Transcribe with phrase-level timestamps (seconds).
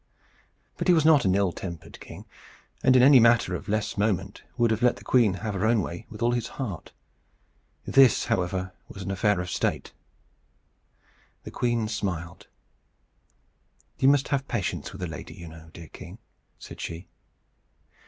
[0.77, 2.25] But he was not an ill tempered king,
[2.81, 5.79] and in any matter of less moment would have let the queen have her own
[5.83, 6.91] way with all his heart.
[7.85, 9.93] This, however, was an affair of state.
[11.43, 12.47] The queen smiled.
[13.99, 16.17] "You must have patience with a lady, you know, dear king,"
[16.57, 17.05] said she.